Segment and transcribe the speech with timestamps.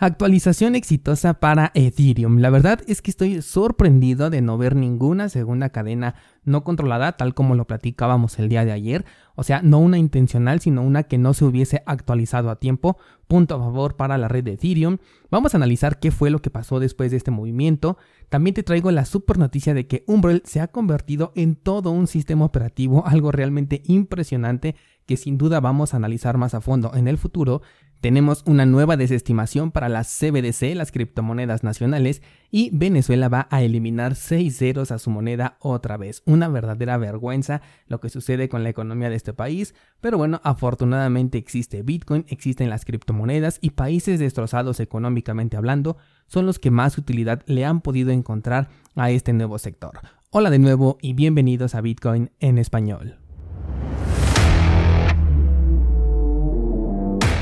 [0.00, 2.38] Actualización exitosa para Ethereum.
[2.38, 6.14] La verdad es que estoy sorprendido de no ver ninguna segunda cadena
[6.48, 9.04] no controlada tal como lo platicábamos el día de ayer.
[9.36, 12.98] O sea, no una intencional, sino una que no se hubiese actualizado a tiempo.
[13.28, 14.98] Punto a favor para la red de Ethereum.
[15.30, 17.98] Vamos a analizar qué fue lo que pasó después de este movimiento.
[18.28, 22.06] También te traigo la super noticia de que Umbrel se ha convertido en todo un
[22.06, 24.74] sistema operativo, algo realmente impresionante
[25.06, 27.62] que sin duda vamos a analizar más a fondo en el futuro.
[28.00, 34.14] Tenemos una nueva desestimación para las CBDC, las criptomonedas nacionales, y Venezuela va a eliminar
[34.14, 36.22] seis ceros a su moneda otra vez.
[36.46, 41.82] Verdadera vergüenza lo que sucede con la economía de este país, pero bueno, afortunadamente existe
[41.82, 45.96] Bitcoin, existen las criptomonedas y países destrozados económicamente hablando
[46.28, 49.98] son los que más utilidad le han podido encontrar a este nuevo sector.
[50.30, 53.18] Hola de nuevo y bienvenidos a Bitcoin en español.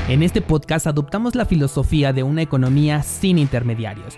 [0.07, 4.17] En este podcast adoptamos la filosofía de una economía sin intermediarios,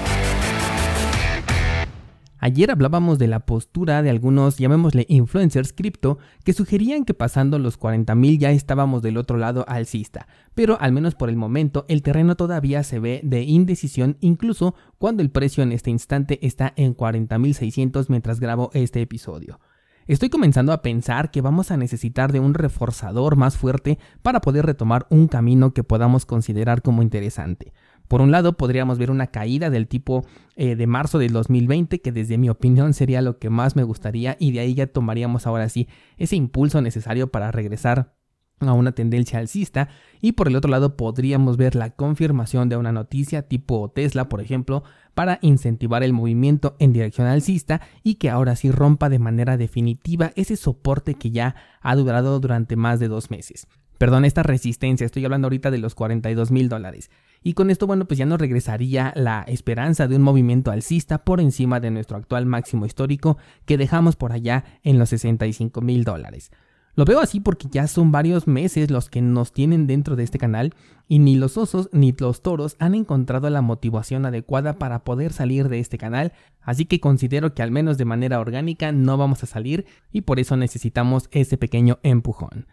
[2.43, 7.79] Ayer hablábamos de la postura de algunos, llamémosle influencers cripto, que sugerían que pasando los
[7.79, 12.35] 40.000 ya estábamos del otro lado alcista, pero al menos por el momento el terreno
[12.35, 18.07] todavía se ve de indecisión incluso cuando el precio en este instante está en 40.600
[18.09, 19.59] mientras grabo este episodio.
[20.07, 24.65] Estoy comenzando a pensar que vamos a necesitar de un reforzador más fuerte para poder
[24.65, 27.71] retomar un camino que podamos considerar como interesante.
[28.11, 30.25] Por un lado, podríamos ver una caída del tipo
[30.57, 34.35] eh, de marzo del 2020, que desde mi opinión sería lo que más me gustaría,
[34.37, 35.87] y de ahí ya tomaríamos ahora sí
[36.17, 38.13] ese impulso necesario para regresar
[38.59, 39.87] a una tendencia alcista
[40.19, 44.41] y por el otro lado podríamos ver la confirmación de una noticia tipo Tesla, por
[44.41, 44.83] ejemplo,
[45.13, 50.33] para incentivar el movimiento en dirección alcista y que ahora sí rompa de manera definitiva
[50.35, 53.67] ese soporte que ya ha durado durante más de dos meses.
[53.97, 57.09] Perdón, esta resistencia, estoy hablando ahorita de los 42 mil dólares.
[57.43, 61.41] Y con esto, bueno, pues ya nos regresaría la esperanza de un movimiento alcista por
[61.41, 66.51] encima de nuestro actual máximo histórico que dejamos por allá en los 65 mil dólares.
[66.93, 70.37] Lo veo así porque ya son varios meses los que nos tienen dentro de este
[70.37, 70.75] canal
[71.07, 75.69] y ni los osos ni los toros han encontrado la motivación adecuada para poder salir
[75.69, 79.47] de este canal, así que considero que al menos de manera orgánica no vamos a
[79.47, 82.67] salir y por eso necesitamos ese pequeño empujón.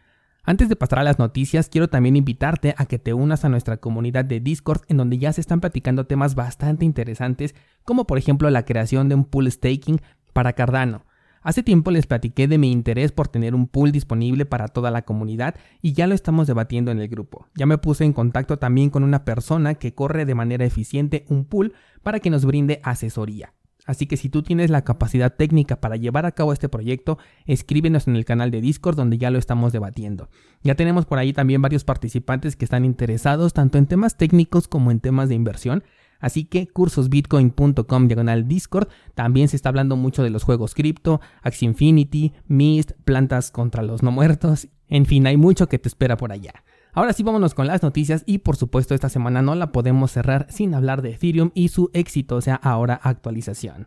[0.49, 3.77] Antes de pasar a las noticias, quiero también invitarte a que te unas a nuestra
[3.77, 7.55] comunidad de Discord en donde ya se están platicando temas bastante interesantes,
[7.85, 10.01] como por ejemplo la creación de un pool staking
[10.33, 11.05] para Cardano.
[11.43, 15.03] Hace tiempo les platiqué de mi interés por tener un pool disponible para toda la
[15.03, 17.47] comunidad y ya lo estamos debatiendo en el grupo.
[17.55, 21.45] Ya me puse en contacto también con una persona que corre de manera eficiente un
[21.45, 23.53] pool para que nos brinde asesoría.
[23.89, 27.17] Así que si tú tienes la capacidad técnica para llevar a cabo este proyecto,
[27.47, 30.29] escríbenos en el canal de Discord donde ya lo estamos debatiendo.
[30.63, 34.91] Ya tenemos por ahí también varios participantes que están interesados tanto en temas técnicos como
[34.91, 35.85] en temas de inversión,
[36.21, 38.89] Así que cursosbitcoin.com diagonal Discord.
[39.15, 44.03] También se está hablando mucho de los juegos cripto, Axie Infinity, Mist, plantas contra los
[44.03, 44.69] no muertos.
[44.89, 46.65] En fin, hay mucho que te espera por allá.
[46.99, 50.49] Ahora sí vámonos con las noticias y por supuesto esta semana no la podemos cerrar
[50.51, 53.87] sin hablar de Ethereum y su exitosa ahora actualización.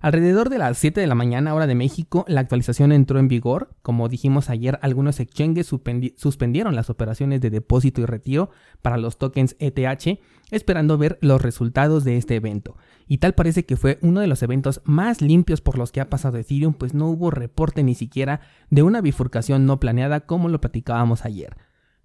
[0.00, 3.74] Alrededor de las 7 de la mañana hora de México, la actualización entró en vigor.
[3.82, 8.48] Como dijimos ayer, algunos exchanges suspendieron las operaciones de depósito y retiro
[8.80, 10.18] para los tokens ETH,
[10.50, 12.78] esperando ver los resultados de este evento.
[13.06, 16.08] Y tal parece que fue uno de los eventos más limpios por los que ha
[16.08, 18.40] pasado Ethereum, pues no hubo reporte ni siquiera
[18.70, 21.54] de una bifurcación no planeada como lo platicábamos ayer.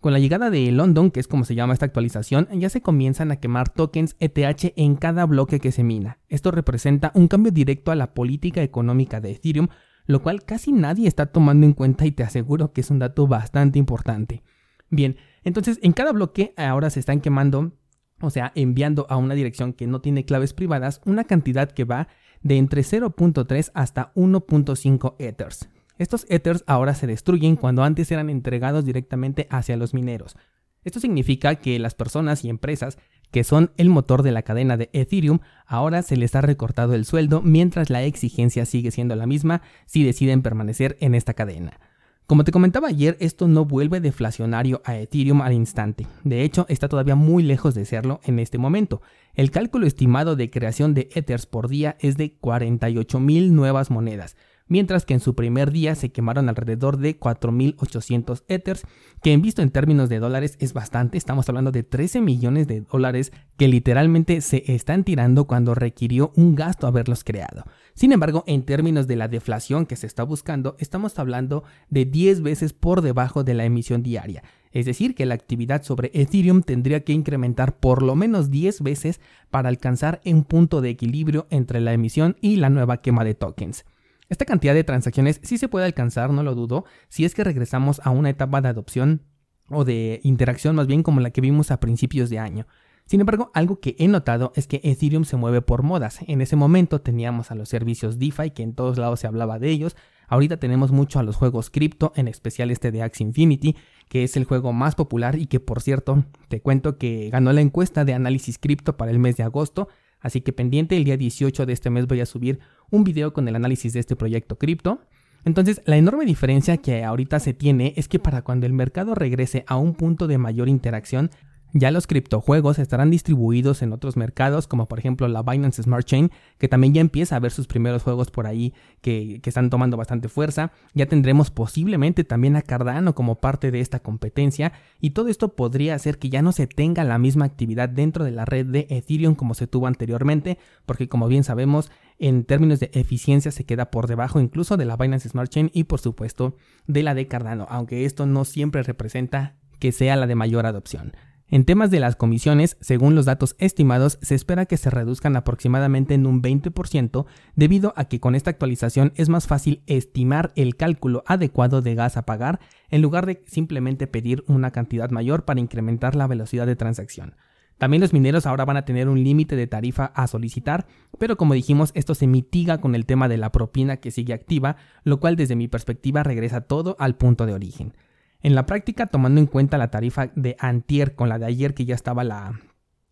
[0.01, 3.29] Con la llegada de London, que es como se llama esta actualización, ya se comienzan
[3.29, 6.17] a quemar tokens ETH en cada bloque que se mina.
[6.27, 9.67] Esto representa un cambio directo a la política económica de Ethereum,
[10.07, 13.27] lo cual casi nadie está tomando en cuenta y te aseguro que es un dato
[13.27, 14.41] bastante importante.
[14.89, 17.73] Bien, entonces en cada bloque ahora se están quemando,
[18.21, 22.07] o sea, enviando a una dirección que no tiene claves privadas, una cantidad que va
[22.41, 25.69] de entre 0.3 hasta 1.5 Ethers.
[26.01, 30.35] Estos Ethers ahora se destruyen cuando antes eran entregados directamente hacia los mineros.
[30.83, 32.97] Esto significa que las personas y empresas
[33.29, 37.05] que son el motor de la cadena de Ethereum, ahora se les ha recortado el
[37.05, 41.79] sueldo mientras la exigencia sigue siendo la misma si deciden permanecer en esta cadena.
[42.25, 46.07] Como te comentaba ayer, esto no vuelve deflacionario a Ethereum al instante.
[46.23, 49.03] De hecho, está todavía muy lejos de serlo en este momento.
[49.35, 54.35] El cálculo estimado de creación de Ethers por día es de 48.000 nuevas monedas,
[54.67, 58.83] mientras que en su primer día se quemaron alrededor de 4.800 Ethers,
[59.21, 62.81] que en visto en términos de dólares es bastante, estamos hablando de 13 millones de
[62.81, 67.65] dólares que literalmente se están tirando cuando requirió un gasto haberlos creado.
[67.93, 72.41] Sin embargo, en términos de la deflación que se está buscando, estamos hablando de 10
[72.41, 74.43] veces por debajo de la emisión diaria.
[74.71, 79.19] Es decir, que la actividad sobre Ethereum tendría que incrementar por lo menos 10 veces
[79.49, 83.85] para alcanzar un punto de equilibrio entre la emisión y la nueva quema de tokens.
[84.31, 87.99] Esta cantidad de transacciones sí se puede alcanzar, no lo dudo, si es que regresamos
[88.05, 89.23] a una etapa de adopción
[89.67, 92.65] o de interacción más bien como la que vimos a principios de año.
[93.05, 96.19] Sin embargo, algo que he notado es que Ethereum se mueve por modas.
[96.27, 99.69] En ese momento teníamos a los servicios DeFi, que en todos lados se hablaba de
[99.69, 99.97] ellos.
[100.29, 103.75] Ahorita tenemos mucho a los juegos cripto, en especial este de Axie Infinity,
[104.07, 107.59] que es el juego más popular y que por cierto, te cuento que ganó la
[107.59, 109.89] encuesta de análisis cripto para el mes de agosto.
[110.21, 112.59] Así que pendiente, el día 18 de este mes voy a subir
[112.89, 115.01] un video con el análisis de este proyecto cripto.
[115.43, 119.63] Entonces, la enorme diferencia que ahorita se tiene es que para cuando el mercado regrese
[119.67, 121.31] a un punto de mayor interacción,
[121.73, 126.31] ya los criptojuegos estarán distribuidos en otros mercados, como por ejemplo la Binance Smart Chain,
[126.57, 130.29] que también ya empieza a ver sus primeros juegos por ahí que, están tomando bastante
[130.29, 130.71] fuerza.
[130.93, 135.95] Ya tendremos posiblemente también a Cardano como parte de esta competencia, y todo esto podría
[135.95, 139.35] hacer que ya no se tenga la misma actividad dentro de la red de Ethereum
[139.35, 144.07] como se tuvo anteriormente, porque como bien sabemos, en términos de eficiencia se queda por
[144.07, 146.55] debajo incluso de la Binance Smart Chain y por supuesto
[146.87, 151.13] de la de Cardano, aunque esto no siempre representa que sea la de mayor adopción.
[151.53, 156.13] En temas de las comisiones, según los datos estimados, se espera que se reduzcan aproximadamente
[156.13, 157.25] en un 20%
[157.57, 162.15] debido a que con esta actualización es más fácil estimar el cálculo adecuado de gas
[162.15, 166.77] a pagar en lugar de simplemente pedir una cantidad mayor para incrementar la velocidad de
[166.77, 167.35] transacción.
[167.77, 170.85] También los mineros ahora van a tener un límite de tarifa a solicitar,
[171.19, 174.77] pero como dijimos, esto se mitiga con el tema de la propina que sigue activa,
[175.03, 177.93] lo cual desde mi perspectiva regresa todo al punto de origen.
[178.43, 181.85] En la práctica, tomando en cuenta la tarifa de antier con la de ayer que
[181.85, 182.59] ya estaba la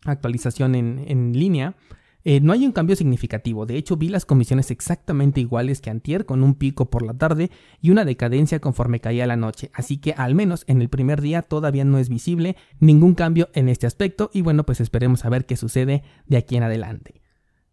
[0.05, 1.75] actualización en, línea,
[2.23, 3.65] eh, no hay un cambio significativo.
[3.65, 7.51] De hecho, vi las comisiones exactamente iguales que antier, con un pico por la tarde
[7.79, 9.69] y una decadencia conforme caía la noche.
[9.73, 13.69] Así que al menos en el primer día todavía no es visible ningún cambio en
[13.69, 17.18] este aspecto y bueno, pues esperemos a ver qué sucede de aquí en adelante.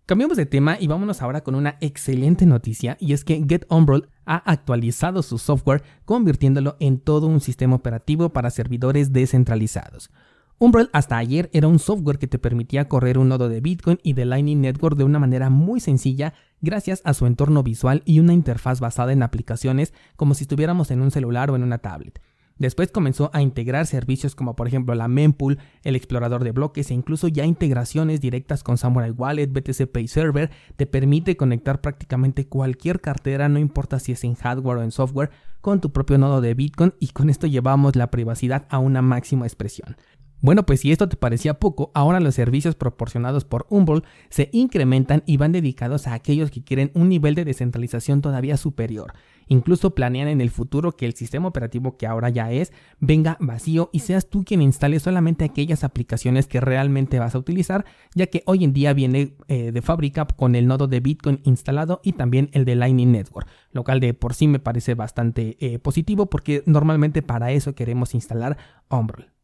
[0.07, 4.37] Cambiamos de tema y vámonos ahora con una excelente noticia y es que GetOmbrel ha
[4.37, 10.11] actualizado su software convirtiéndolo en todo un sistema operativo para servidores descentralizados.
[10.59, 14.13] Umbrel hasta ayer era un software que te permitía correr un nodo de Bitcoin y
[14.13, 18.33] de Lightning Network de una manera muy sencilla gracias a su entorno visual y una
[18.33, 22.21] interfaz basada en aplicaciones como si estuviéramos en un celular o en una tablet.
[22.59, 26.95] Después comenzó a integrar servicios como por ejemplo la mempool, el explorador de bloques e
[26.95, 33.01] incluso ya integraciones directas con Samurai Wallet, BTC Pay Server, te permite conectar prácticamente cualquier
[33.01, 35.31] cartera, no importa si es en hardware o en software,
[35.61, 39.47] con tu propio nodo de Bitcoin y con esto llevamos la privacidad a una máxima
[39.47, 39.97] expresión.
[40.43, 45.23] Bueno, pues si esto te parecía poco, ahora los servicios proporcionados por Umbrel se incrementan
[45.27, 49.15] y van dedicados a aquellos que quieren un nivel de descentralización todavía superior.
[49.49, 53.89] Incluso planean en el futuro que el sistema operativo que ahora ya es venga vacío
[53.93, 58.43] y seas tú quien instale solamente aquellas aplicaciones que realmente vas a utilizar, ya que
[58.47, 62.51] hoy en día viene eh, de fábrica con el nodo de Bitcoin instalado y también
[62.53, 66.63] el de Lightning Network, lo cual de por sí me parece bastante eh, positivo porque
[66.67, 68.59] normalmente para eso queremos instalar
[68.91, 69.36] Umbrel.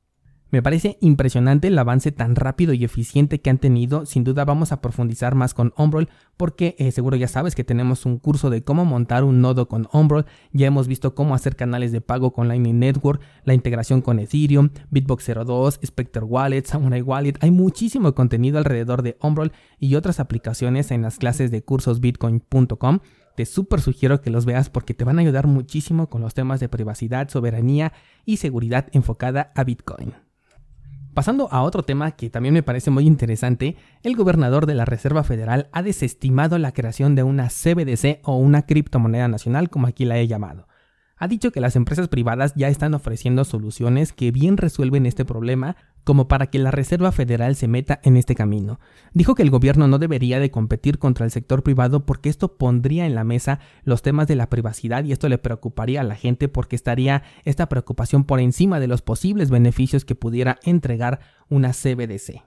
[0.52, 4.04] Me parece impresionante el avance tan rápido y eficiente que han tenido.
[4.04, 8.04] Sin duda vamos a profundizar más con Umbrel porque eh, seguro ya sabes que tenemos
[8.04, 10.26] un curso de cómo montar un nodo con Umbrel.
[10.52, 14.68] Ya hemos visto cómo hacer canales de pago con Lightning Network, la integración con Ethereum,
[14.90, 17.38] Bitbox 02, Spectre Wallet, Samurai Wallet.
[17.40, 22.98] Hay muchísimo contenido alrededor de Umbrel y otras aplicaciones en las clases de cursosbitcoin.com
[23.36, 26.60] te súper sugiero que los veas porque te van a ayudar muchísimo con los temas
[26.60, 27.94] de privacidad, soberanía
[28.26, 30.12] y seguridad enfocada a Bitcoin.
[31.14, 35.24] Pasando a otro tema que también me parece muy interesante, el gobernador de la Reserva
[35.24, 40.16] Federal ha desestimado la creación de una CBDC o una criptomoneda nacional como aquí la
[40.18, 40.68] he llamado.
[41.18, 45.76] Ha dicho que las empresas privadas ya están ofreciendo soluciones que bien resuelven este problema
[46.04, 48.80] como para que la Reserva Federal se meta en este camino.
[49.12, 53.06] Dijo que el gobierno no debería de competir contra el sector privado porque esto pondría
[53.06, 56.48] en la mesa los temas de la privacidad y esto le preocuparía a la gente
[56.48, 62.42] porque estaría esta preocupación por encima de los posibles beneficios que pudiera entregar una CBDC.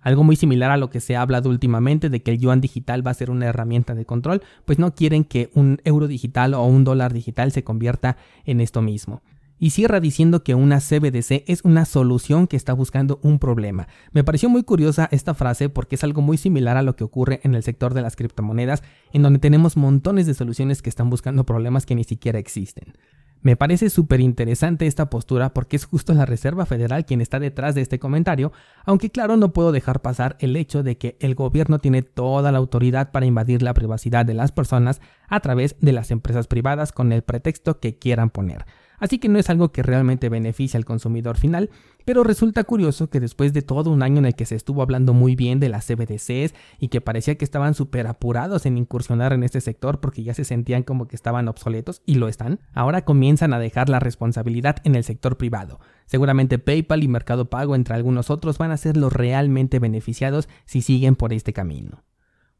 [0.00, 3.04] Algo muy similar a lo que se ha hablado últimamente de que el yuan digital
[3.04, 6.62] va a ser una herramienta de control, pues no quieren que un euro digital o
[6.64, 9.22] un dólar digital se convierta en esto mismo
[9.58, 13.88] y cierra diciendo que una CBDC es una solución que está buscando un problema.
[14.12, 17.40] Me pareció muy curiosa esta frase porque es algo muy similar a lo que ocurre
[17.42, 18.82] en el sector de las criptomonedas,
[19.12, 22.94] en donde tenemos montones de soluciones que están buscando problemas que ni siquiera existen.
[23.42, 27.74] Me parece súper interesante esta postura porque es justo la Reserva Federal quien está detrás
[27.74, 28.50] de este comentario,
[28.84, 32.58] aunque claro no puedo dejar pasar el hecho de que el gobierno tiene toda la
[32.58, 37.12] autoridad para invadir la privacidad de las personas a través de las empresas privadas con
[37.12, 38.64] el pretexto que quieran poner
[38.98, 41.70] así que no es algo que realmente beneficie al consumidor final,
[42.04, 45.12] pero resulta curioso que después de todo un año en el que se estuvo hablando
[45.12, 49.42] muy bien de las CBDCs y que parecía que estaban súper apurados en incursionar en
[49.42, 53.52] este sector porque ya se sentían como que estaban obsoletos y lo están, ahora comienzan
[53.52, 55.80] a dejar la responsabilidad en el sector privado.
[56.06, 60.82] Seguramente PayPal y Mercado Pago entre algunos otros van a ser los realmente beneficiados si
[60.82, 62.02] siguen por este camino.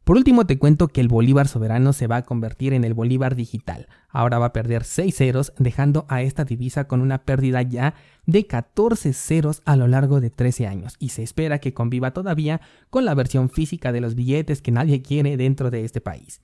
[0.06, 3.34] Por último te cuento que el Bolívar soberano se va a convertir en el Bolívar
[3.34, 3.88] digital.
[4.08, 7.94] Ahora va a perder 6 ceros, dejando a esta divisa con una pérdida ya
[8.24, 10.94] de 14 ceros a lo largo de 13 años.
[11.00, 15.02] Y se espera que conviva todavía con la versión física de los billetes que nadie
[15.02, 16.40] quiere dentro de este país.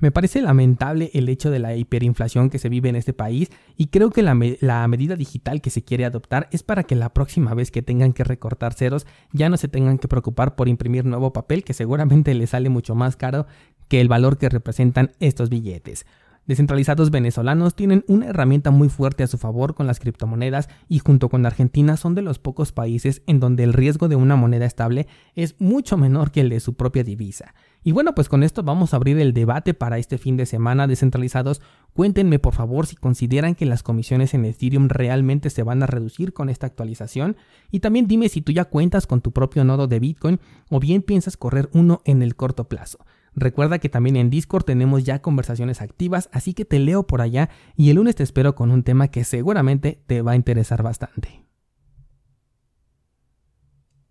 [0.00, 3.88] Me parece lamentable el hecho de la hiperinflación que se vive en este país y
[3.88, 7.72] creo que la, medida digital que se quiere adoptar es para que la próxima vez
[7.72, 11.64] que tengan que recortar ceros ya no se tengan que preocupar por imprimir nuevo papel
[11.64, 13.46] que seguramente les sale mucho más caro
[13.88, 16.06] que el valor que representan estos billetes.
[16.46, 21.28] Descentralizados venezolanos tienen una herramienta muy fuerte a su favor con las criptomonedas y junto
[21.28, 25.08] con Argentina son de los pocos países en donde el riesgo de una moneda estable
[25.34, 27.52] es mucho menor que el de su propia divisa.
[27.84, 30.86] Y bueno, pues con esto vamos a abrir el debate para este fin de semana
[30.86, 31.60] descentralizados.
[31.94, 36.32] Cuéntenme por favor si consideran que las comisiones en Ethereum realmente se van a reducir
[36.32, 37.36] con esta actualización.
[37.70, 41.02] Y también dime si tú ya cuentas con tu propio nodo de Bitcoin o bien
[41.02, 42.98] piensas correr uno en el corto plazo.
[43.34, 47.50] Recuerda que también en Discord tenemos ya conversaciones activas, así que te leo por allá
[47.76, 51.47] y el lunes te espero con un tema que seguramente te va a interesar bastante.